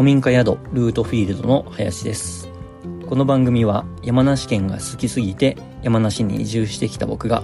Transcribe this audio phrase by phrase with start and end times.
[0.00, 2.48] 古民家宿ルートフィールドの林です。
[3.06, 7.42] この番組は山梨県が好きすぎて山梨に移住してきた僕が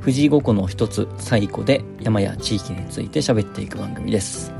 [0.00, 4.52] 富士五湖の一つ西湖で山や地域について喋っていく番組です。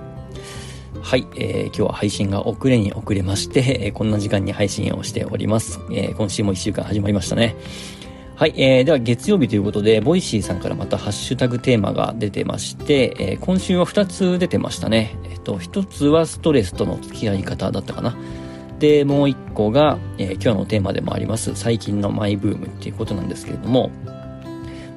[1.03, 7.57] はい、えー、今日は配信が遅れに遅れまして、えー、こんな時間に配信をしております、えー、今週も一週間始まりましたね。
[8.37, 15.17] はい、えー、では月曜日ということで、ボイシーさんからまたハッシュタグテーマが出てまして、えー、今週は2つ出てましたね。
[15.25, 18.15] えっ、と、1つはストレスとの付き合い方だったかな。
[18.79, 23.91] で、もう1個が、えー、今日のテーマでもあります、最近のマイブームっていうことなんですけれども、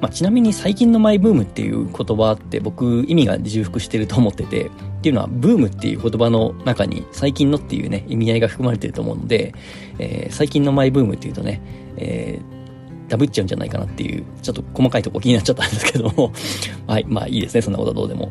[0.02, 4.70] まあ、ちなみに最近のマイブームっていう言葉って僕意味が重複してると思ってて、っ
[5.00, 9.54] ていうのはブームっていう言葉の中に最近のっていうね、意味合いが含まれてると思うので、
[9.98, 11.62] えー、最近のマイブームっていうとね、
[11.96, 12.59] えー
[13.10, 16.32] ダブっちゃうんじゃないかなっていう、ちょっと細かいとこ気になっちゃったんですけども
[16.86, 18.30] はい、まあいいですね、そんなことはどうでも。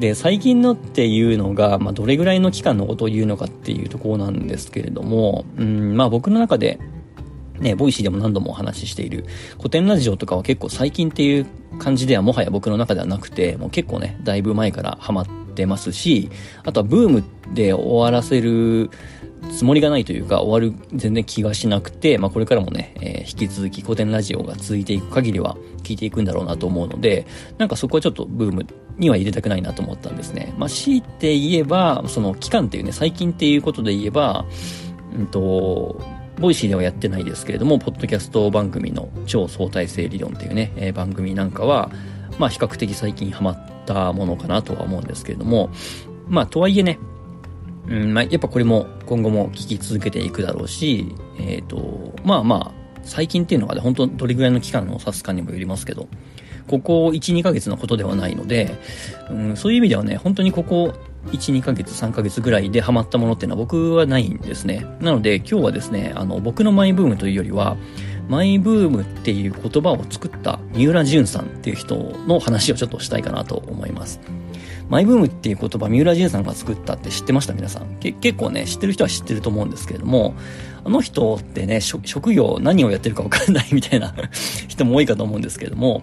[0.00, 6.80] で、最近のっていうのが、まあどれぐらいの期間のことを言うのかっていうところなんですけれども、うん、まあ僕の中で、
[7.60, 9.24] ね、ボイシーでも何度もお話ししている
[9.56, 11.46] コテンラジオとかは結構最近っていう
[11.78, 16.28] 感じではもはや僕の中ではなくて、もう結構ね、だいぶ前からハマってますし、
[16.64, 18.90] あとはブームで終わらせる
[19.50, 27.26] つもりがないというか、終わる全然気がしなくて、まあこれからもね、えー、引き続きコテンラジオが続いていく限りは聞いていくんだろうなと思うので、
[27.58, 28.66] なんかそこはちょっとブーム
[28.98, 30.54] には入れたくないなと思ったんですね。
[30.58, 34.46] まあ強いて言えば、その期間っていうね、最近っていうことで言えば、
[35.16, 36.00] うんと、
[36.38, 41.90] ボイシーではやってないですけれども、ポッドキャスト番組の超相対性理論っていうね、えー、番組なんかは、
[42.38, 45.70] まあ比較的最近ハマってたものかなとは思うんですけれども、
[46.28, 46.98] まあとはいえね、
[47.88, 56.08] うんまあ、やっぱこれも今後も聞き続けていくだろうし、えっ、ー、と、まあまあ、最近っていうのがね、本当どれぐらいの期間を指すかにもよりますけど、
[56.66, 58.76] ここ1、2ヶ月のことではないので、
[59.30, 60.94] うん、そういう意味ではね、本当にここ
[61.26, 64.84] 1、2ヶ月、3ヶ月ぐらいでハマったものっていうのは僕はないんですね。
[65.00, 67.76] なので今日はですね、あの、僕のマイブームというよりは、
[68.28, 74.20] マイブームっていう言葉を作った三浦淳さんっていう人の話をちょっとしたいかなと思います。
[74.88, 77.54] マイブームっていう言葉、三浦淳さんが作ったって知ってました？
[77.54, 77.98] 皆さん。
[77.98, 80.34] け結構ね、知ってる人は知ってると思うんですけれども、
[80.84, 84.14] あの人ってね、職業何をやってるかわかんないみたいな
[84.68, 86.02] 人も多いかと思うんですけれども、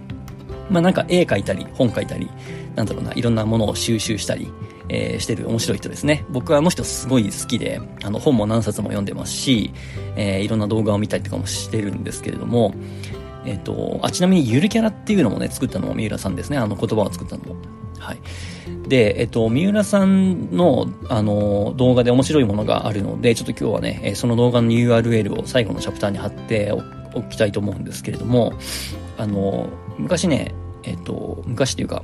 [0.69, 2.29] まあなんか絵描いたり、本描いたり、
[2.75, 4.51] なんだろうな、いろんなものを収集したり、
[4.89, 6.25] えー、してる面白い人ですね。
[6.29, 9.71] 僕はあの人すごい好きで、あの本も何冊も読んでますし、
[10.15, 12.73] えー、いろんな動画を見たりとかもしてるんですけれども、
[13.45, 16.57] えっ、ー、と、あ、ちなみにゆるキャラっていうのもね、作ったのも三浦さんですね。
[16.57, 17.55] あの言葉を作ったのも。
[17.99, 18.19] はい。
[18.87, 26.71] で、えっと、三浦さんの、あの、動画で面白いものがあるので、ちょっと今日はね、その動画の URL を最後のチャプターに貼って
[27.15, 28.53] おきたいと思うんですけれども、
[29.17, 30.53] あの、昔ね、
[30.83, 32.03] えっと、昔というか、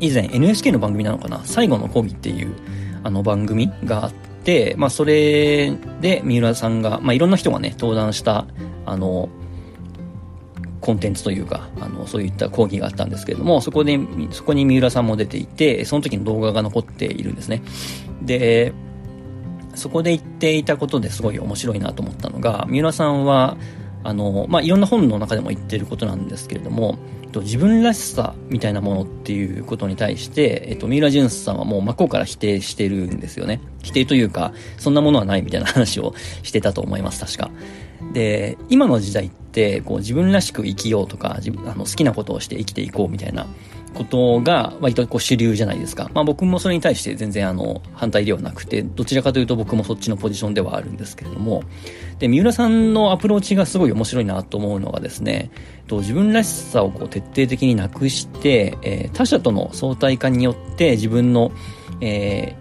[0.00, 1.40] 以前 NHK の番組なのかな？
[1.44, 2.54] 最後の講義っていう、
[3.02, 4.12] あの番組があっ
[4.44, 8.46] て、まあ、それで三浦さんが、まあ、いろんな人がね、登壇した、
[8.86, 9.28] あの、
[10.80, 13.98] コンテンツというか、あの、そういった講義があったんですけれども、そこで、
[14.30, 17.62] そこに三浦さんも出ていて、その時の動画が残っているんですね。
[18.22, 18.72] で、
[19.74, 23.56] そこで言っていたことですごい面白いなと思ったのが、三浦さんは、
[24.08, 33.60] あの、まあ、いろんな本の中でも言ってることなんですけれども、えっと自分らしさみたいなものっていうことに対して、えっと、三浦淳さんはもう真っ向から否定してるんですよね。
[33.82, 37.50] 否定というか、そんなものはないみたいな話をしてたと思います、確か。
[38.14, 43.46] で、今の時代って、こう自分らしく生きようとか、自分あの好きなことをして生きていこうみたいな
[43.92, 46.10] ことが割とこう主流じゃないですか。
[46.14, 51.62] まあ僕もそれに対して全然あの反対ではなくて、どちらかというと僕もそっちのポジションではあるんですけれども、
[52.18, 55.50] で、三浦さんのアプローチがすごい面白いなと思うのがですね、
[55.86, 61.52] と自分らしさをこう徹底的になくして、えー、他者との相対化によって自分の、
[62.00, 62.56] え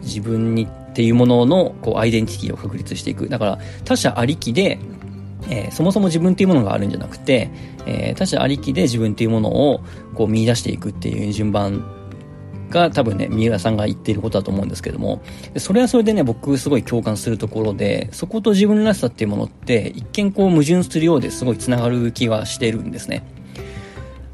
[0.00, 3.28] ー、自分にっていうもののこうアイデンティティを確立していく。
[3.28, 4.78] だから他者ありきで
[5.48, 7.50] えー、そもそも自分っていうものがあるんじゃなくて、
[7.86, 9.80] えー、他者ありきで自分っていうものを
[10.14, 11.99] こう見出していくっていう順番
[12.70, 15.22] が多分ね、三浦さんが言っていることだと思うんですけども、
[15.56, 23.24] それはそれでね、僕すごい共感するところで、そこと自分らしさっていうものって、一見こう矛盾するようですごい繋がる気はしてるんですね。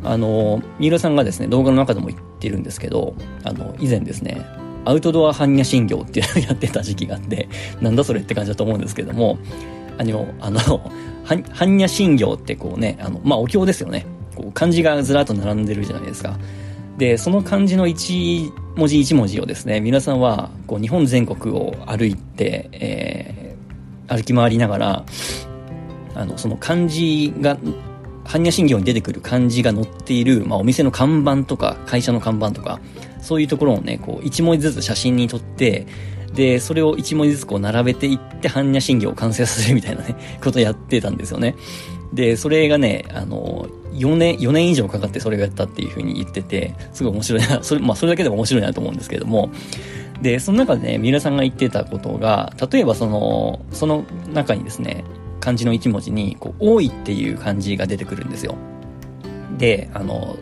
[0.05, 4.41] あの、三浦さんがですね、動画の中でも言ってるんですけど、あの、以前ですね、
[4.85, 7.49] アウトドア般若心経っていうのをやってた時期があって、
[7.81, 9.39] なんだそれって感じだと思うんですけども、
[9.99, 10.61] あの、あの、
[11.25, 14.07] 般若心経ってこうね、あの、まあ、お経ですよね。
[14.37, 16.39] こう漢字がずらっと並んでるじゃないですか。
[16.99, 25.05] で、その漢字の一文字一文字をですね、皆さんは、こう、日本全国を歩いて、えー、歩き回りながら、
[26.15, 27.59] あの、その漢字が、
[28.25, 32.81] 般若心経に出てくる漢字が載っている、まあ、お店の看板とか、会社の看板とか、
[33.21, 35.87] そういうところをね、こう、一文字ずつ写真に撮って、
[36.35, 41.57] で、それを一文字ずつこう並べていって、般若心経を完成させるみたいなね、ことをやってたんですよね。
[42.13, 49.51] で、それがね、あの、4年、4年以上かかってそれをやったっていうふうに言ってて、すごい面白いな、 それ、まあそれだけでも面白いなと思うんですけれども、
[50.23, 55.05] で、その中でね、三浦さんが言ってたことが、例えばその、その中にですね、
[55.41, 58.55] 漢字の一文字に、こう、多いっていう漢字が出てくるんですよ。
[59.59, 60.37] で、あの、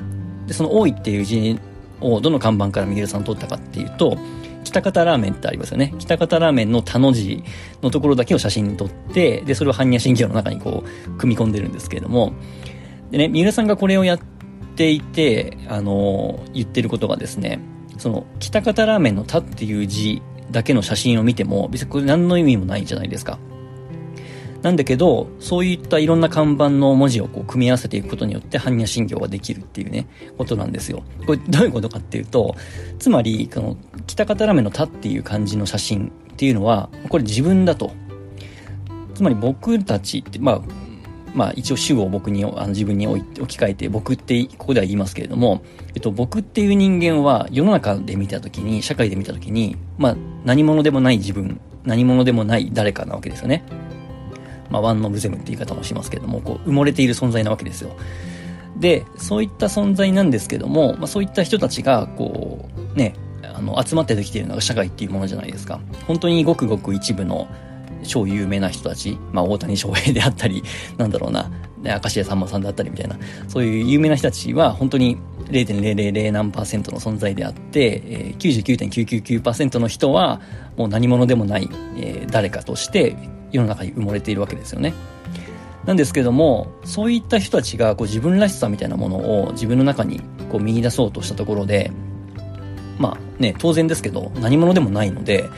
[0.47, 1.59] でその多いっていう字
[2.01, 4.17] をどの看板から三浦さん取ったかっていうと、
[4.65, 5.95] 北方ラーメンってありますよね。
[5.99, 7.45] 北方ラーメンの田の字
[7.83, 12.33] のところだけを写真に撮って、で、それを般若心経の中にこう、組み込んでるんですけれども、
[13.11, 14.19] でね、三浦さんがこれをやっ
[14.75, 17.61] ていて、あの、言ってることがですね、
[17.99, 20.21] その、北方ラーメンの田っていう字
[20.51, 23.39] だけの写真を見ても、別にこれ何の意味もないじゃないですか。
[24.65, 30.07] なんだけど、そういったいろんな看板の文字をこう組み合わせていくことによって般若心経ができるっていうね、
[30.39, 31.05] ことなんですよ。
[31.27, 32.57] これどういうことかっていうと、
[32.99, 33.77] つまり、この、
[34.07, 37.93] 北方ラメの田っていう漢字の写真っていうのは、これ自分だと。
[39.15, 40.61] つまり僕たちって、まあ、
[41.35, 45.63] まあ一応主語を僕に、あの自分に置き換えて僕ってここでは言いますけれども、
[45.95, 50.17] えっと僕っていう人間は世の中で見たときに、社会で見たときに、まあ
[50.47, 53.63] 何者でもない自分、何者でもない誰かなわけですよね。
[54.75, 57.97] まあワンノブゼムって言い方もしますけども、こう埋もれている存在なわけですよ。
[58.77, 63.15] で、そういった存在なんですけども、まあそういった人たちが、こう、ね、
[63.55, 65.79] あの、集まってできているのが社会っていうものじゃないですか。
[66.09, 67.47] 本当にごくごく一部の
[68.03, 70.65] 超有名な人たち、まあ、大谷翔平であったり、
[70.99, 71.49] なんだろうな、
[71.85, 73.17] 明石家さんまさんだったりみたいな、
[73.47, 75.19] そういう有名な人たちは本当に
[75.51, 80.41] 0.000何パーセントの存在であって、えー、99.999%の人は
[80.77, 83.17] もう何者でもない、えー、誰かとして
[83.55, 84.93] 世の中に埋もれているわけですよね。
[85.87, 90.21] なんですけども、そういった人たちがこう自分らしさみたいなものを自分の中に
[90.51, 91.91] こう見出そうとしたところで、
[92.99, 95.49] まあね、当然ですけど何者でもないので、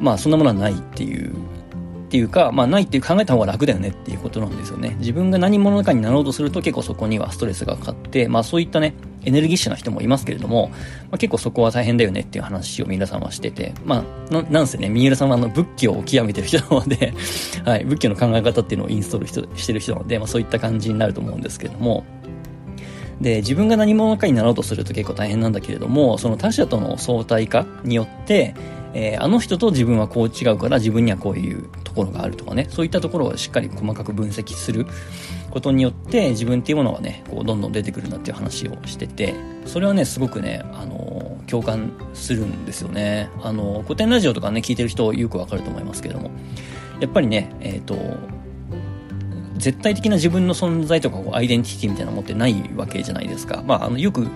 [0.00, 4.96] まあそんなものはないっていうっていうか、まあないっていう考えた方が楽だよねっていうことなんですよね。
[4.98, 8.94] 自分が何者かになろうとすると結構そこにはストレスがかかって、まあそういったね、
[9.24, 10.76] エネルギッシュな人もいますけれども、ま
[11.12, 17.12] あ、結構そこは大変だよねっていう話を皆さんはしてて、まあ、ななんせね、三浦さんはあの仏教を極めてる人なので
[17.64, 22.04] はい、仏教の考え方っていうのをインストールしてる人なので、まあそういった感じになると思うんですけれども、
[23.20, 28.54] で、自分が何者かになろうとすると結構大変なんだけれども、その他者との相対化によって、
[28.94, 34.86] えー、あの人と自分はこう違うから自分にはこういうところがあるとかね、そういったところをしっかり細かく分析する
[35.50, 39.34] ことによって自分っていうものがね、こうどんどん出てくるんだっていう話をしてて、
[39.66, 43.30] それはね、すごくね、あのー、共感するんですよね。
[43.42, 46.30] あの、古典ラジオとかね、聞いてる人よくわかると思いますけども、
[47.00, 47.96] やっぱりね、えっ、と、
[49.58, 53.62] 絶対的な自分の存在とかこうアイデンティティみたいなの持ってないわけじゃないですか。
[53.66, 54.28] まあ、あの、よく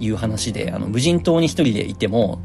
[0.00, 2.40] 言う話で、あの、無人島に一人でいても、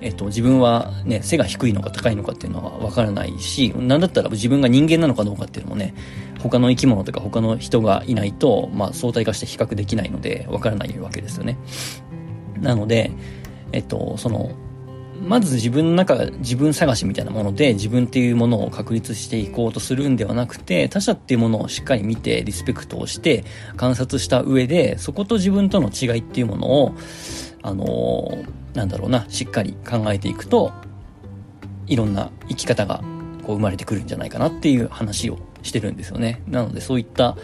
[0.00, 5.94] えっと、自分はね、背が低いのか高いのかっていうのはわからないし、なんだったら自分が人間なのかどうかっていうのもね、
[6.40, 11.56] 他の生き物とか他の人がいないと、まあ相対化して比較できないので、わからないわけですよね。
[12.60, 13.12] なので、
[13.72, 14.50] えっと、その、
[15.26, 23.44] まず自分の中、自分探しみたいなもので自分っていうものを確立していこうとするんではなくて、他者っていうものをしっかり見て、リスペクトをして、
[23.76, 26.94] 観察した上で、そこと自分との違いっていうものを、
[27.62, 30.72] あのーなんだろうな、しっかり考えていくと、
[31.86, 33.02] いろんな生き方が
[33.46, 36.42] こう生まれてくるんじゃないかなっていう話をしてるんですよね。
[36.48, 37.36] なのでそういった、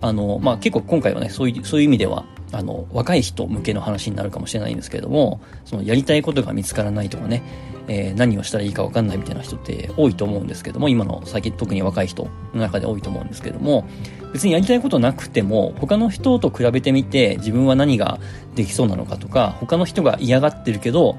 [0.00, 7.42] あの、まあ、結構今回はね、そういう、そういう意味では、あの、若い人向けの話になるかもしれないんですけれども、そのやりたいことが見つからないとかね、
[7.88, 13.86] えー、何をしたらいいかわかんないみたいな人って多いと思うんですけども、今の最近特に若い人の中で多いと思うんですけども、
[14.32, 18.20] 別にやりたいことなくても、他の人と比べてみて自分は何が
[18.54, 21.16] できそうなのかとか、他の人が嫌がってるけど、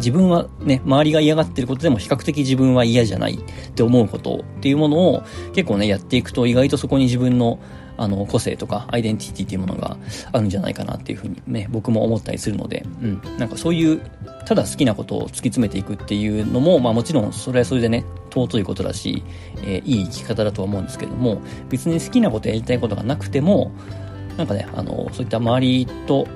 [0.00, 5.22] 自分はね、周りが嫌がってることでも比較的自分は嫌じゃないって思うことっていうものを
[5.54, 7.60] 結構ね、やっていくと意外とそこに自分の
[8.00, 9.98] あの、個性とかアイデンティティっていうものが
[10.32, 13.20] あるんじゃないかなっていうふうにね、僕も思ったりするので、うん。
[13.36, 14.00] なんかそういう、
[14.46, 19.22] ただ好きなことを突き詰めていくっていうのも、まあもちろんそれはそれでね、尊いことだし、
[19.58, 23.70] えー、いい生き方だとは思うんですけども、別に好きなことやりたいことがなくても、
[24.38, 26.26] なんかね、あの、そういった周りと、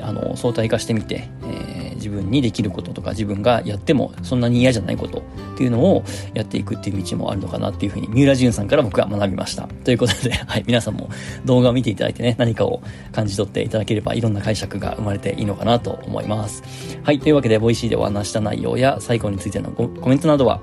[0.00, 5.22] あの、相対化してみて、えー自分にできることとか自分がやってもそんなに嫌じゃないこと
[5.54, 9.68] っていうのをやっていくっていう道もあるのかなっていうふうに三浦淳さんから僕は学びました。
[9.84, 11.10] ということで、 はい、皆さんも
[11.44, 12.80] 動画を見ていただいてね、何かを
[13.12, 16.62] 感じ取っていただければいろんな解釈が生まれていいのかなと思います。
[17.02, 20.60] はい、というわけで、ボイシーでお話した内容や西湖についてのコメントなどは、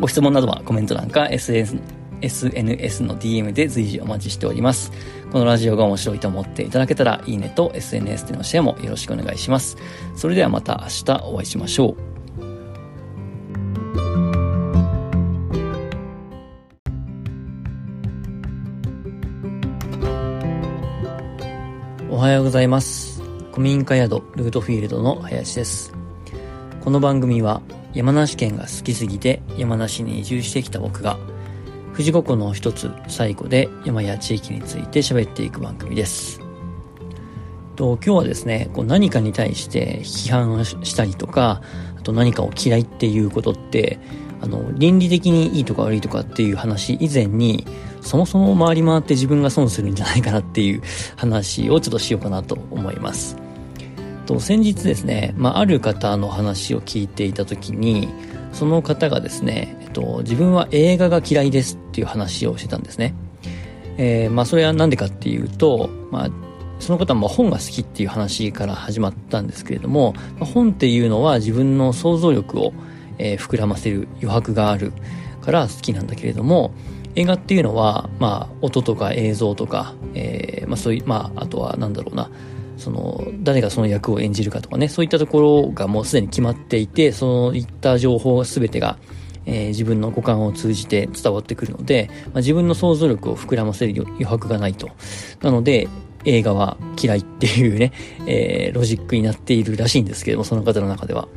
[0.00, 1.76] ご質問などはコメント欄か SNS
[2.22, 4.92] SNS の DM で随時お待ちしております。
[5.36, 9.76] このラジオが面白いと思っていただけたら、いいねと SNS でのシェアもよろしくお願いします。
[10.16, 11.96] それではまた明日お会いしましょう。
[22.10, 23.20] おはようございます。
[23.50, 25.92] 古民家宿ルートフィールドの林です。
[26.80, 27.60] この番組は
[27.92, 31.18] 山梨県が好きすぎて山梨に移住してきた僕が
[31.96, 36.42] 富士五湖の一つ最古で山や地域について喋っていく番組です
[37.74, 41.62] と今日はですねこう何かに対して批判したりとか
[41.98, 43.98] あと何かを嫌いっていうことって
[44.42, 47.66] あの倫理的にいいとか悪いとかっていう話以前に
[48.02, 50.82] そもそも回り回って自分が損するんじゃないかなっていう
[51.16, 53.38] 話をちょっとしようかなと思います。
[54.26, 58.08] と先日ですね、まあ、ある方の話を聞いていた時に
[58.52, 63.14] その方がですね、と、自分は映画が嫌いですっていう話をしてたんですね。
[63.96, 66.30] えー、まあそれは何でかっていうと、まあ
[66.78, 72.74] その方は本が好きっていう話から始まったんですけれども、本っていうのは自分の想像力を、
[73.18, 74.92] え、膨らませる余白がある
[75.40, 76.72] から好きなんだけれども、
[77.14, 82.30] 映画っていうのは、まあ、音とか映像とか、えー、まあそういう、まあ、あとはなんだろうな、
[82.76, 88.98] その、誰がその役を演じるかとかね、そういったところがもうすでに決まっていて、そういった情報全てが、
[89.46, 94.90] えー、自分の五感を通じて伝わってくるので、まあ、自分の想像力を膨らませる余白がないと。
[95.40, 95.88] なので、
[96.24, 97.92] 映画は嫌いっていうね、
[98.26, 101.28] えー、ロジックになっているらしいんですけども、その方の中では。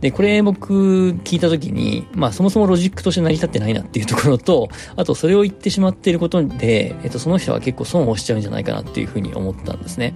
[0.00, 10.14] で、これ僕聞いた時に、まあそもそもロジックとして成り立ってないなっていうところと、あとそれを言ってしまっていることで、えっとその人は結構損をしちゃうんじゃないかなっていうふうに思ったんですね。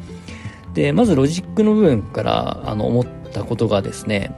[0.73, 4.35] で、まずロジックの部分からあの思ったことがですね、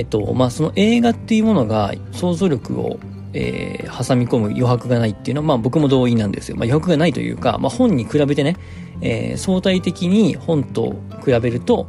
[0.00, 2.98] えっと、まあその映画っていうものが想像力を
[3.32, 6.56] えー、挟み込む余白がないっていうのは、まあ僕も同意なんですよ。
[6.56, 8.56] まあ余白がないというか、まあ本に比べてね、
[9.02, 11.88] えー、相対的に本と比べると、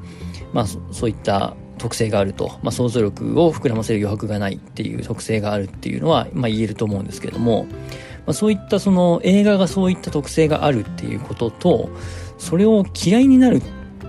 [0.54, 7.72] まあそういった特性があると、まあ、想像力を膨らませる余白がないっていう特性があるっていうのは、まあ、言えると思うんですけども、ま
[8.28, 11.90] あ、そういったその映画がそういった特性があるっていうことと、
[12.38, 13.64] それを嫌いになる、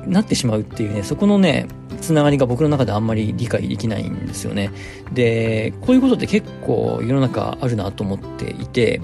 [0.06, 1.66] なってしまうっていうね、そこのね、
[2.02, 4.70] つながりが僕の中であんまり理解できないんですよね。
[5.12, 9.00] で、こういうことって結構世の中あるなと思っていて、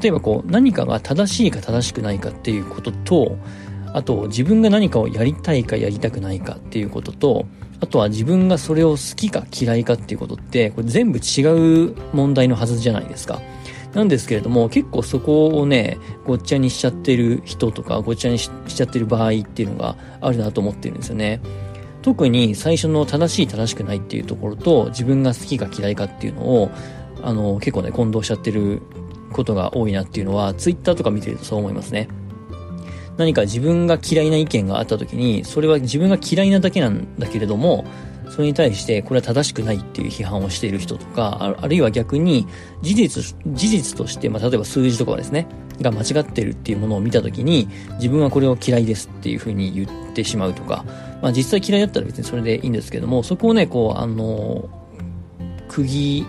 [0.00, 3.38] 例えばこう何かが正しいか正しくないかっていうことと、
[3.94, 7.46] あと自分が何かをやりたいかやりたくないかっていうことと、
[7.80, 13.40] あとは自分がそれを好きか嫌いかっていうことって、これ全部違う問題のはずじゃないですか。
[13.94, 21.40] なんですけれども、結構そこをね、ごっちゃにしちゃってる人とか、ごっちゃにしちゃってる場合っていうのがあるなと思ってるんですよね。
[22.04, 26.70] 特に最初の正しい正しくないっていうところと、自分が好きか嫌いかっていうのを、
[27.22, 28.82] あの、結構ね、混同しちゃってる
[29.32, 32.08] ことが多いなっていうのは、ツイッターとか見てるとそう思いますね。
[33.16, 37.86] 何か自分が嫌いな意見があった時に、それは自分が嫌いなだけなんだけれども、
[38.28, 42.46] それに対してこれは正しくないっていう批判をしている人とか、あるいは逆に
[42.82, 45.46] 事実、事実として、まあ、例えば数字とかですね、
[45.80, 50.84] が間違ってるっていうものを見た時に、自分はこれを嫌いですっていうふうに言ってしまうとか、
[51.24, 54.68] まあ実際嫌いだったら別にそれでいいんですけども、そこをね、こう、あの、
[55.68, 56.26] 区切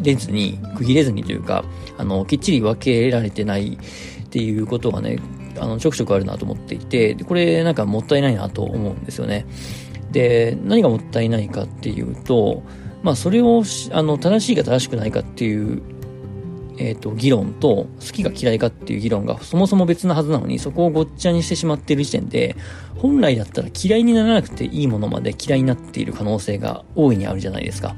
[0.00, 1.66] れずに、区切れずにというか、
[1.98, 3.76] あの、きっちり分けられてない
[4.24, 5.18] っていうことがね、
[5.60, 9.44] あのちょくちょくあるなと思っていてこれなんかもったいないなと思うんですよね。
[10.10, 12.62] で何がもったいないかっていうと
[13.02, 13.62] まあそれを
[13.92, 15.82] あの正しいか正しくないかっていう
[16.82, 22.56] えっ、ー、と、議論と、好きが嫌いかっていう議論がそもそも別なはずなのに、そこをごっちゃにしてしまっている時点で、
[22.96, 27.96] 本来だったら嫌いにならなくていいものまで嫌いになっている可能性が大いにあるじゃないですか。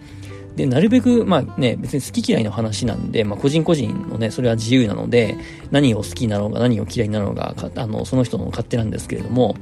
[0.57, 5.37] で、なるべく、まあね、別に好き嫌いの話なんで、まあ個人個人のね、それは自由なので、
[5.71, 9.57] 何を好きなのか何を嫌いなのか、あの、その人の勝手なんですけれども、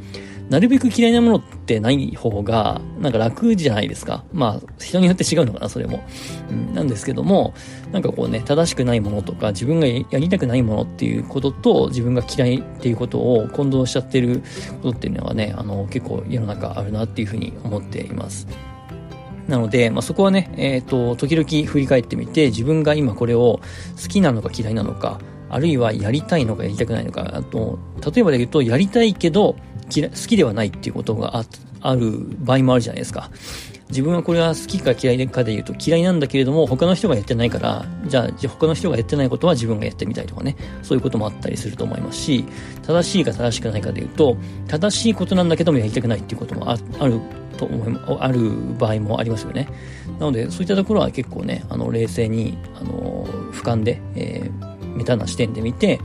[0.51, 4.25] なるべく嫌いなものってない方が、なんか楽じゃないですか。
[4.33, 6.05] まあ、人によって違うのかな、それも。
[6.51, 7.55] うん、なんですけども、
[7.91, 14.43] なんかこうね、正しくないものとか、自分がやりたくないものっていうことと、自分が嫌いっていうことを混同しちゃってる
[14.83, 18.47] ことっていうのはね、あの、結構世の中あるなっていうふうに思っています。
[19.49, 23.61] なので、まあ、そこはね、えっ、ー、と、時々振り返ってみて、自分が今これを
[24.01, 25.21] 好きなのか嫌いなのか、
[25.51, 27.79] あるいはやりたいのかやりたくないのか、あと、
[28.15, 31.45] 例えばで言うと、やりたいけど、好きではないっていうことがあ
[31.81, 33.31] ある場合もあるじゃないですか。
[33.93, 42.47] 自分はこれは好きか嫌いかで言うと嫌いなんだけれども他の人がやってないからじゃあ他の人がやってないことは自分がやってみたいとかねそういうこともあったりすると思いますし
[42.87, 47.21] 正しいか正しくないかで言うと正しいことなんだけどもやりたくないっていうこともある
[47.59, 49.69] と思いある場合もありますよね
[50.19, 56.01] なのでそういったところは結構ねあの冷静にあの俯瞰で、えー、メタな視点で見て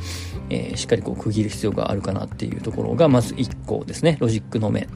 [0.49, 4.87] えー、しっかりこう区切る必要があるかなっていうところがまず1個ですねロジックの面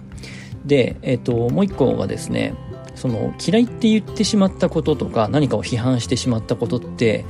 [0.65, 2.53] で、えっ、ー、ともう1個がですね
[2.95, 7.25] その嫌いって言ってしまったこととか何かを批判してしまったことって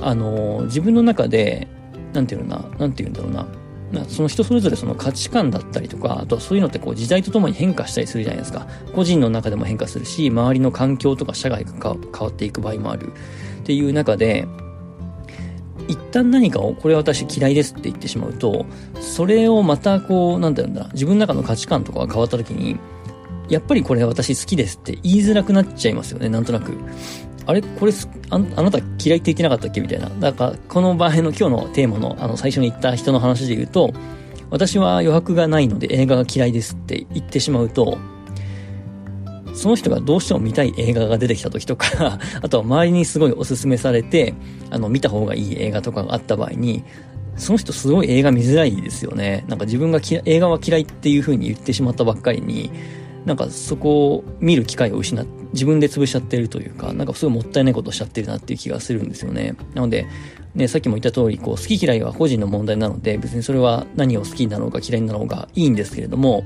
[0.00, 1.68] あの自分の中で
[2.12, 3.46] 何て言うな何て言うんだろうな
[4.08, 8.66] その人それぞれその価値観だったりとか、あとはそういうのってこう時代とともに変化したりするじゃないですか。
[8.94, 13.12] 個人の中でも変化するし、周りの環境とか社会が変わっていく場合もある。
[13.60, 14.46] っていう中で、
[15.88, 18.66] 一旦何かを、これは私嫌いですって言ってしまうと、
[19.00, 22.78] それをまたこう、なんて言うんだ、自分の中の価値観とかが変わった時に、
[23.48, 26.74] やっぱりこれ私好きですって言いづらくなっちゃいますよね、なんとなく。
[27.46, 27.62] あれ？
[27.62, 27.92] これ
[28.28, 29.80] あ、あなた嫌いって言ってなかったっけ？
[29.80, 30.10] みたいな。
[30.20, 33.94] だから、この場合の今日のテーマの、あの、最初に言った人の話で言うと、
[34.50, 37.96] 私は余白がないので映画が嫌いですって言ってしまうと、
[39.58, 44.34] その人がどうしても見たい映画が出てきた時とか あとは周りにすごいおすすめされて、
[44.70, 46.84] あの、見た方がいい映画とかがあった場合に、
[47.36, 49.44] その人すごい映画見づらいですよね。
[49.48, 52.70] なんか自分が映画は嫌いっていう風に言ってしまったばっかりに、
[53.24, 59.54] なんかそこを見る機会を失って、自分で潰しちゃってるというか、なんかすごいもったいないことをしちゃってるなっていう気がするんですよね。
[59.74, 60.06] なので、
[60.54, 66.44] ね、さっきも言った通り、こう、好き嫌いは個人の問題なので、別にそれは何を好きになろうか嫌いになろうがいいんですけれども、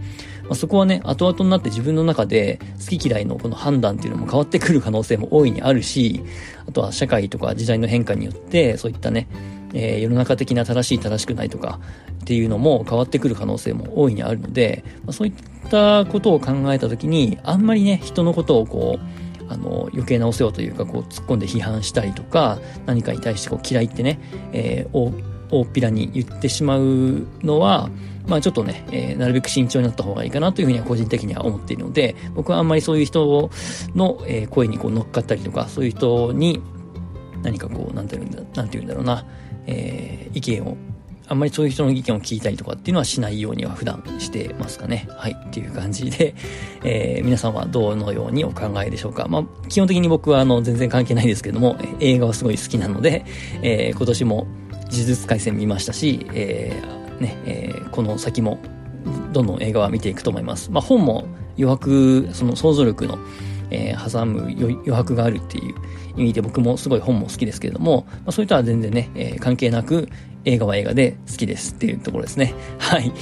[0.52, 6.22] あ、そこはね、後々になって自分の中で好き嫌いのこの判断っていうのも変わってくる可能性も大いにあるし、
[6.66, 9.28] あとは社会とか時代の変化によって、そういったね、
[9.74, 11.80] えー、世の中的な正しい正しくないとか
[12.22, 15.34] っていうのも変わってくる可能性も大いにあるので、まあ、そういっ
[15.70, 24.18] たことを考えた時に、あんまりね、人のことをこう、あの、余計なお世話というか、こう、突っ込んで批判したりとか、何かに対してこう、嫌いってね、
[24.52, 24.98] えー、
[25.52, 27.90] 大、っぴらに言ってしまうのは、
[28.26, 33.50] まあちょっとね、えー、なるべく慎重になった方がいいかなというふうには個人的には思っているので、僕はあんまりそういう人
[33.94, 36.60] の、えー、声にこう乗っかったりとか、そういう人に
[37.42, 39.26] 何かこう、なんて言うんだ、なんて言うんだろうな、
[39.66, 40.76] えー、意見を
[41.28, 45.08] あんまりそういう人の意見を聞いたりとかっていうのはしないようには普段してますかね。
[45.10, 45.36] はい。
[45.48, 46.34] っていう感じで、
[46.84, 49.26] えー、皆さんはどのようにお考えでしょうか。
[49.28, 53.24] まあ、基本的に僕はあの、全然関係ないですけども、映画はすごい好きなので、
[53.62, 54.46] えー、今年も呪
[54.94, 58.58] 術廻戦見ましたし、えー、ね、えー、この先も
[59.32, 60.70] どんどん映画は見ていくと思います。
[60.70, 61.26] まあ、本も
[61.58, 63.18] 余白、その想像力の、
[63.70, 65.74] えー、挟む余白があるっていう
[66.16, 70.08] 意味で僕もすごい本も好きですけれども、まあ、そういったは全然ね、えー、関係なく
[70.44, 72.54] 映画は映画で好きですっていうところですね。
[72.78, 73.12] はい。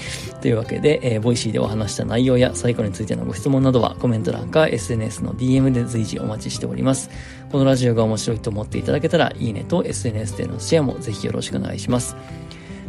[0.41, 7.11] というわけで、えー、 Voicy でお話した内容やサイコロについてのご質問などはコメント欄か SNS の DM で随時お待ちしております。
[7.51, 12.17] このラジオが面白いと思っていただけたら、いいねと SNS でのシェアもぜひよろしくお願いします。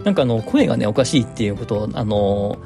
[0.04, 2.58] なんかあの、声がね、おかしいっていうことを、あの、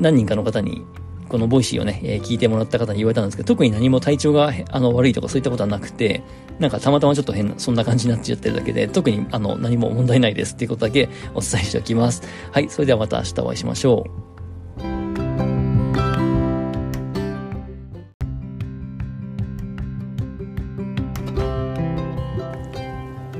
[0.00, 0.84] 何人かの方に
[1.28, 6.22] この Voicy をね、えー、聞いてもらった方に言われたんですけど、特に何も体調があの悪いとかそういったことはなくて、
[6.58, 12.22] なんかたまたまちょっと変な、そんな感じになっちゃってるだけで、特にあの何も問題ないですっていうことだけお伝えしておきます。
[12.52, 14.33] はい、それではまた明日お会いしましょう。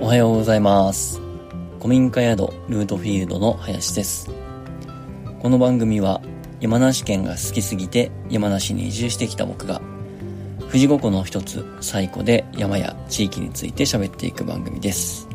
[0.04, 1.18] おはようございます。
[1.78, 4.30] 古民家宿ルートフィールドの林です。
[5.40, 6.20] この番組は
[6.60, 9.80] 山梨県が好きすぎて山梨に移住してきた僕が、
[10.68, 15.26] 富士五湖の一つ、最古で山や地域について喋っていく番組です。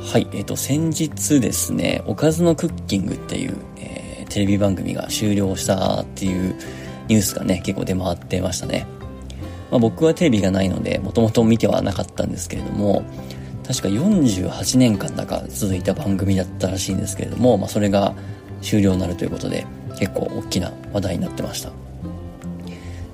[0.00, 6.56] はい、えっ、ー、と、先日ですね、おかずのクッキングっていう、えー、テレビ番組が終了したっていう
[7.06, 8.95] ニュースがね、結構出回ってましたね。
[9.70, 13.04] まあ、僕はテレビがないので、もともと見てはなかったんですけれども、
[13.66, 18.14] 確か48年間だか続いた番組だったらしいんですけれども、まあ、それが
[18.62, 19.66] 終了になるということで、
[19.98, 21.70] 結構大きな話題になってました。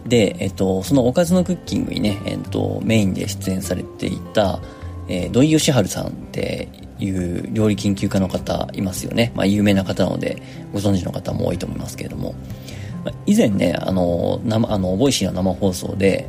[0.07, 4.61] で、えっと、そのおかずのクッキングにね、えっと、メインで出演されていた、
[5.09, 9.33] えー、土井善晴さんっていう料理研究家の方いますよね。
[9.35, 12.35] まあ、有名な方なので、ご存知の方も多いと思いますけれども、
[13.27, 16.29] 以前ね、あの、生、あの、 Voicy の生放送で、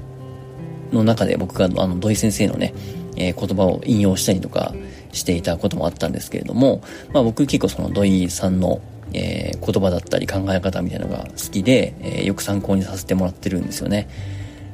[0.94, 2.74] の中で僕が、あの、土井先生のね、
[3.16, 4.74] えー、言葉を引用したりとか
[5.12, 6.82] していたこともあったんですけれども、
[7.14, 8.82] まあ僕結構その土井さんの
[9.14, 14.10] えー、言葉だったり考え方みたいなのが好きで、えー、よく参考にさせてもらってるんですよね。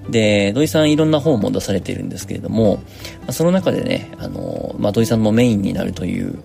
[0.09, 2.81] で、土井さんいろんな本も出されてるんですけれども、ま
[3.27, 6.39] あ、その中でね、あの、まあ、土井さんのメインになるという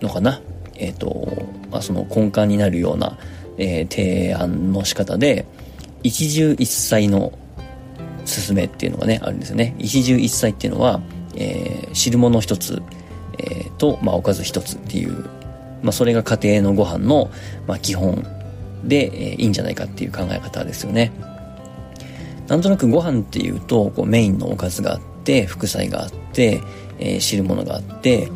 [0.00, 0.40] のかな。
[0.76, 1.28] えっ、と、
[1.70, 3.18] まあ、その根幹になるような、
[3.58, 5.44] え、提案の仕方で、
[6.02, 7.32] 一汁一菜の
[8.26, 9.74] 勧めっていうのがね、あるんですよね。
[9.78, 11.00] 一汁一菜っていうのは、
[11.36, 12.82] えー、汁物一つ、
[13.38, 15.28] えー、と、まあ、おかず一つっていう
[15.82, 17.30] まあ、それが家庭のご飯の、
[17.66, 18.24] まあ、基本
[18.84, 21.12] で、えー、いいんじゃないかっていう考え方ですよね。
[22.48, 26.60] なんとなくご飯っていうと、こうメインのおかずがあって、副菜があって、
[26.98, 28.30] えー、汁物があって、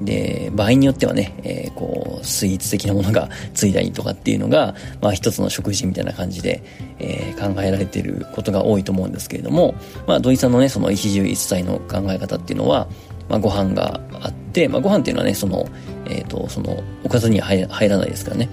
[0.00, 6.62] で、場合によってはね、えー、こう、スイーツ的なものがついたりとかっていうのが、まあ一つの食事みたいな感じで、
[6.98, 9.74] えー、考えられていることが多いと思うんですけれども、
[10.06, 12.88] まあ土井さんのね、その一汁一菜の考え方っていうのは、
[13.28, 15.66] まあ、ご飯があって、まあ、ご飯っていうのはね、その、
[16.06, 18.50] えっ、ー、と、その、おかずには入らないですからね。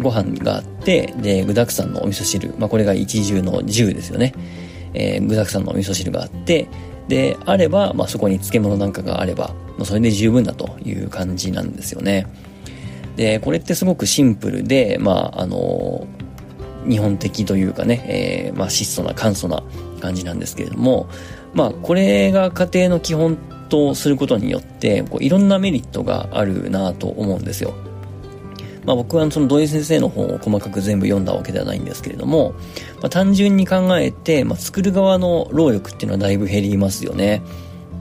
[0.00, 4.32] ご飯があって、で、具沢山のお味噌汁、まあ、これが一重の10ですよね。
[4.94, 6.68] えー、具沢山のお味噌汁があって、
[7.08, 12.26] で、あれば、まあ、そこに漬物なんかがあれば、ま、それで十分だという感じなんですよね。
[13.20, 16.06] で、これってすごくシンプルで、まあ、あの
[16.88, 19.62] 日本的というかね、えー、まあ、質素な簡素な
[20.00, 21.06] 感じなんですけれども、
[21.52, 23.36] まあ、これが家庭の基本
[23.68, 27.74] とすることによって、こういろんなメリットがあるなと思うんですよ。
[28.86, 32.54] まあ、僕はその土井先生の本を細かく全部読んだわけではないんですけれども、
[33.02, 37.42] まあ、単純に考えて、まあ、作る側の労力っていうのはだいぶ減りますよね。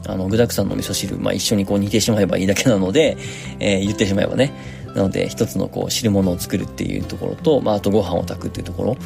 [0.07, 3.17] あの、具沢山の味噌汁、まあ、一緒にこう煮てしまえばいいだけなので、
[3.59, 4.78] えー、言ってしまえばね。
[4.99, 8.97] なので、一つのこう汁物を作るっていうところと、まあ、あとご飯を炊くっていうところ。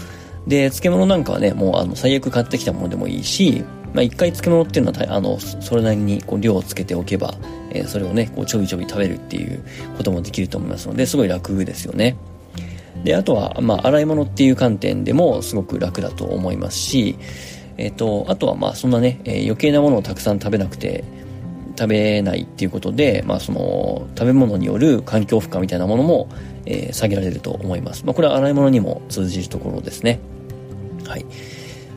[0.48, 7.36] で、漬物なんかはね、もうあの、最悪買ってきたものでもいいし、まあ、一回漬物っていうのは、あの、それなりにこう量をつけておけば、
[7.70, 9.64] えー、それをね、こうちょびちょび食べるっていう
[9.96, 12.18] こともできると思いますので、すごい楽ですよね。
[13.04, 17.18] で、あとは、まあ、洗い物っていう観点でもすごく楽だと思いますし、
[17.78, 21.04] えっ、ー、と、あとはまあ、そんなね、えー、余計なものをたくさん食べなくて、
[21.78, 26.30] 食べないっていうことで、まあ、その、食べ物による環境負荷みたいなものも、
[26.66, 28.06] えー、下げられると思います。
[28.06, 30.20] まあ、これは洗い物にも通じるところですね。
[31.06, 31.26] はい。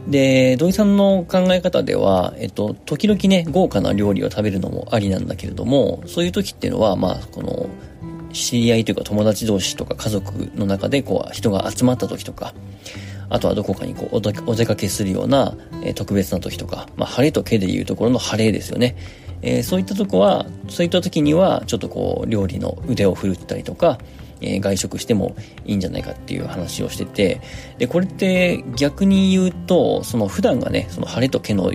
[0.08, 7.68] で、土井さんの考え方では、えっと、時々ね、豪華な料理を食べるのもありなんだけれども、そういう時っていうのは、まあ、この、
[8.32, 12.54] 知り合いというか友達同士とか家族の中で、こう、人が集まった時とか、
[13.28, 15.56] あとはどこかにこうお出かけするような、
[15.94, 18.96] 特別な時とか、まあ、晴れと毛でいうところの晴れですよね。
[19.42, 23.99] えー、そういったとこは、そういった時には、ちょっとこう、料理の腕を振るったりとか、
[24.40, 27.40] えー、外食してもいいんじゃないかっていう話をしてて、
[27.79, 31.72] で、これって逆に言うと、その普段がね、その晴れと毛の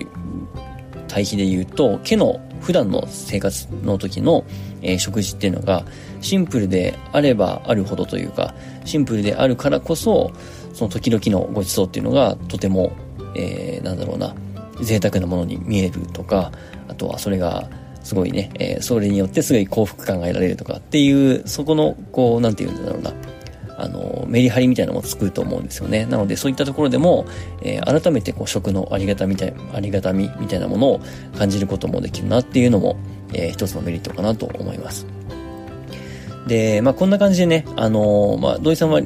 [1.08, 4.44] 対比で言うと、毛の普段の生活の時の、
[4.82, 5.84] えー、食事っていうのが
[6.20, 10.30] シンプルであればあるほどというか、シンプルであるからこそ、
[10.72, 12.92] その時々のご馳走っていうのがとても、
[13.36, 14.34] えー、なんだろうな、
[14.82, 16.52] 贅沢なものに見えるとか、
[16.88, 17.68] あとはそれが
[18.02, 23.12] すごいね、えー、それによってすごい幸福感が得られるとかっていう、そこの、こう、なんて言うんだろうな、
[23.78, 26.06] あの、メリハリみたいなのも作ると思うんですよね。
[26.06, 27.24] なので、そういったところでも、
[27.62, 31.00] えー、改めてこう、食のありがたみたい、ありがたみみたいなものを
[31.38, 32.96] 感じることもできるなっていうのも、
[33.32, 35.06] えー、一つのメリットかなと思います。
[36.46, 39.00] で、まあ、こんな感じでね、あのまあ、土井さんは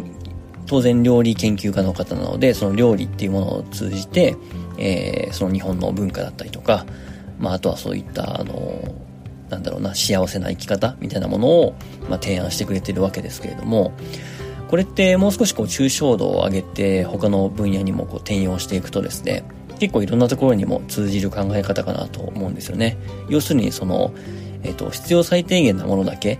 [0.67, 4.37] 当然料理研究家の方なので、その料理っていうものを通じて、
[4.79, 6.87] えー、その日本の文化だったりとか、
[7.39, 8.95] まあ、あとはそういった、あの、
[9.51, 11.75] なんだろうな、幸せな生き方みたいなものを、
[12.09, 13.93] まあ、提案してくれてるわけですけれども、
[14.69, 19.45] これってもう少しこう抽象度を上げて他の分野にもこう転用していくとですね、
[19.79, 22.97] 結構いろんなところにも通じる考え方かなと思うんですよね。
[23.29, 24.13] 要するにその、
[24.63, 26.39] えっ、ー、と、必要最低限なものだけ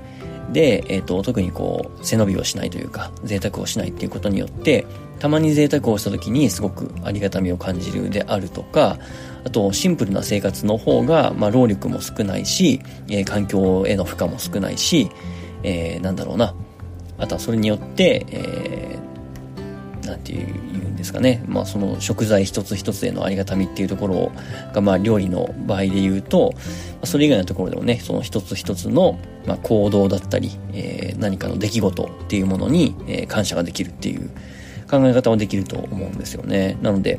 [0.53, 4.87] で、えっ、ー、と、特にこう、背伸びをしないというか、贅沢をしないっていうことによって、
[5.19, 8.99] たまに贅沢をした時にすごくありがたみを感じるであるとか、
[9.45, 15.09] あとシンプルな生活の方が、まあ、労力も少ないし、えー、環境への負荷も少ないし、
[15.63, 16.55] えー、なんだろうな。
[17.19, 21.43] あとはそれによって、えー、なんていうんですかね。
[21.47, 24.33] まあその食材一つ一つへのありがたみっていうところ
[24.75, 26.53] が、まあ料理の場合で言うと、
[27.05, 34.31] それ以外のところでもね、その一つ一つの、まあ、行動だったり、えー、何かの出来事っていうものに、えー、感謝ができるっていう
[34.89, 36.79] 考え方はできると思うんですよね。
[36.83, 37.19] なので、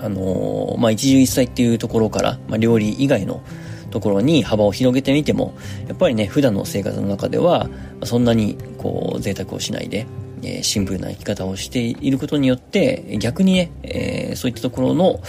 [0.00, 3.42] あのー、まあ、一汁一菜っていうところから、まあ、料理以外の
[3.90, 5.54] ところに幅を広げてみても、
[5.88, 7.68] やっぱりね、普段の生活の中では、
[8.04, 10.06] そんなに、こう、贅沢をしないで、
[10.42, 15.20] えー、シンプルな生き方をしていることによって、逆にね、えー、そういったところの、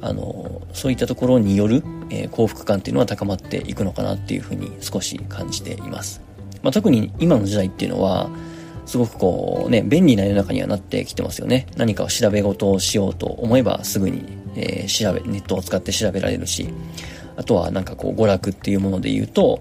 [0.00, 6.20] あの、そういったところによる、え、幸福感っていうのは高まっていくのかなっていうふうに少し感じています。
[6.62, 8.28] まあ、特に今の時代っていうのは、
[8.86, 11.66] すごくこうね、便利な世の中にはなってきてますよね。
[11.76, 14.24] 何かを調べ事をしようと思えばすぐに、
[14.56, 16.68] えー、調べ、ネットを使って調べられるし、
[17.36, 19.60] あとはなんかこう娯楽っていうもので言うと、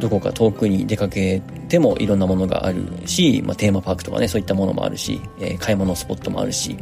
[0.00, 6.76] どこか遠くに出かけてもいろんなものがあるし、まあ、テーマパークとかね、そういったものもあるし、えー、買い物スポットもあるし、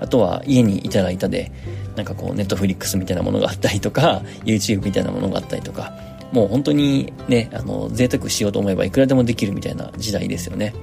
[0.00, 1.52] あとは家にいたらいたで、
[1.96, 5.92] なんかこうネットフリックスみたいなものがあったりとか、 YouTube みたいなものがあったりとか、
[6.32, 10.74] もう本当にね、あの、贅沢しようと思えばいくらでもできるみたいな時代ですよね。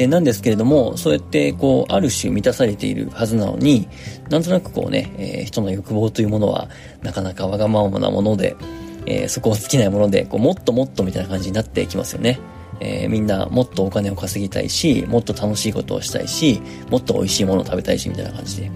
[0.00, 3.86] で、なんですけれども、そうやってこう、ある種満たされているはずなのに、
[4.30, 6.70] なんとなくこうね、えー、人の欲望というものは、
[7.02, 8.56] なかなかわがままなもので、
[9.04, 12.38] えー、そこを尽きないもので、こう、もっともっとみたいな感じになってきますよね。
[12.80, 18.70] えー、みんなもっとお金を稼ぎたいし、もっと楽しいことをしたいし、もっと美味しいものを食べたいし、みたいな感じで、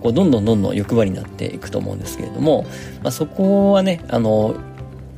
[0.00, 2.64] こう、どんどんどんどん欲張りになっていくと思うんですけれども、
[3.02, 4.54] まあ、そこはね、あの、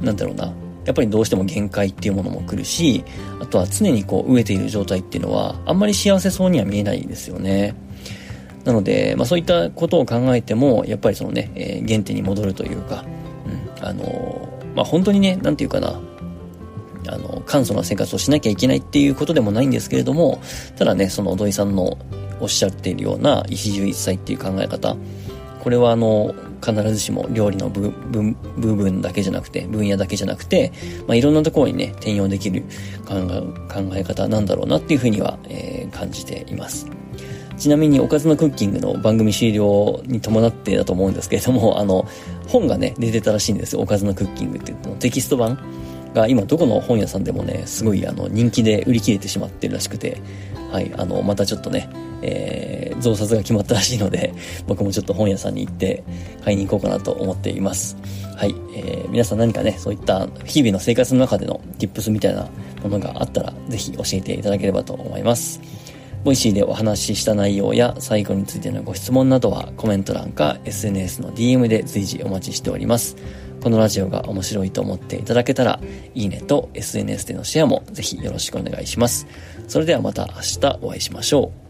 [0.01, 0.53] なんだろうな、
[0.85, 3.05] やっぱりどうしても限界っていうものも来るし、
[3.41, 7.75] あとは常にこう飢えている状態っていうのは、あんまり幸せそうには見えないですよね。
[8.65, 13.05] なので、まあそういったことを考えても、やっぱりそのね、えー、原点に戻るというか、
[13.79, 16.01] うん、あのー、まあ本当にね、なんていうかな、
[17.09, 20.41] あの、簡素な生活をしなきゃいけないっていうことでもないんですけれども、
[20.77, 21.99] ただね、その土井さんの
[22.41, 24.97] おっしゃっているような一汁一菜っていう考え方、
[25.61, 30.73] これはあの、必ずしも料理の部部分だけじゃなくて、分野だけじゃなくて、
[31.07, 32.63] まあ、いろんなところにね、転用できる
[33.07, 33.15] 考
[33.95, 36.87] え方なんだろうなっていうふうには、えー、感じています。
[37.57, 42.07] ちなみに、おかずのクッキングの番組終了に伴ってだと思うんですけれども、あの、
[42.49, 43.83] 本がね、出てたらしいんですよ。
[43.83, 45.59] おかずのクッキングっていうのテキスト版
[46.13, 50.21] が今どこの本屋さんでもね、すごいあの人気で売り切れてしまってるらしくて、
[50.71, 51.89] はい、あの、またちょっとね、
[52.23, 54.33] えー、増刷が決まったらしいので、
[54.67, 56.03] 僕もちょっと本屋さんに行って
[56.45, 57.97] 買いに行こうかなと思っています。
[58.37, 62.49] はい、えー、皆さん何かね、そういった日々の生活の中での tips みたいな
[62.83, 65.61] ものがあったら、ぜひ教えていただければと思います。
[66.25, 73.17] Voicy でお話しした内容や最後についてのご質問などはコメント欄か SNS の DM で随時お待ちしております。
[73.63, 75.81] このラジオが面白いと思っていただけたら、
[76.15, 79.27] いいねと SNS でのシェアもぜひよろしくお願いします。
[79.69, 81.62] それではまた明日お会いしましょう。